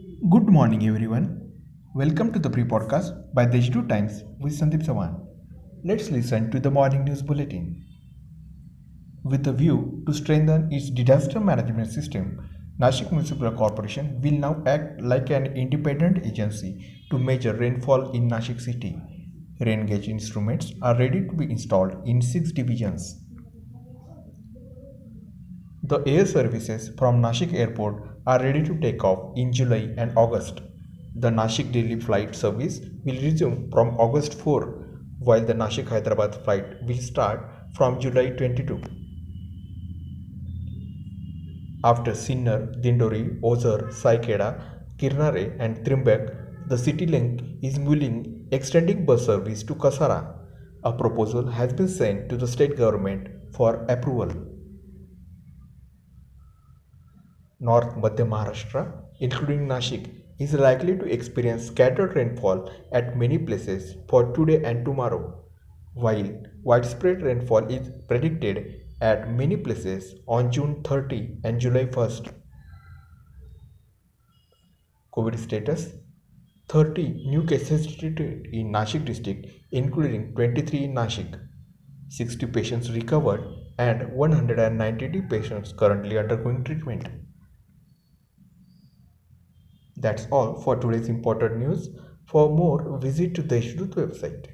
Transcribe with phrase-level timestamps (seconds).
[0.00, 1.52] morning, everyone.
[1.94, 5.26] Welcome to the pre podcast by Deshdoot Times with Sandeep Sawan.
[5.84, 7.84] Let's listen to the morning news bulletin.
[9.24, 12.48] With a view to strengthen its disaster management system,
[12.80, 18.60] Nashik Municipal Corporation will now act like an independent agency to measure rainfall in Nashik
[18.60, 19.00] city.
[19.60, 23.22] Rain gauge instruments are ready to be installed in six divisions.
[25.82, 30.60] The air services from Nashik Airport are ready to take off in July and August.
[31.14, 36.64] The Nashik Delhi flight service will resume from August 4, while the Nashik Hyderabad flight
[36.82, 38.82] will start from July 22.
[41.84, 44.60] After Sinnar, Dindori, Ozar, Saikheda,
[44.96, 50.34] Kirnare, and Trimbak, the Citilinc is mulling extending bus service to Kasara.
[50.82, 54.32] A proposal has been sent to the state government for approval.
[57.58, 64.34] North Madhya Maharashtra, including Nashik, is likely to experience scattered rainfall at many places for
[64.34, 65.42] today and tomorrow,
[65.94, 72.30] while widespread rainfall is predicted at many places on June 30 and July 1st.
[75.16, 75.92] COVID status
[76.68, 81.40] 30 new cases treated in Nashik district, including 23 in Nashik.
[82.08, 83.42] 60 patients recovered
[83.78, 87.08] and 190 patients currently undergoing treatment.
[90.06, 91.88] That's all for today's important news.
[92.26, 94.46] For more, visit the Deshdoot website.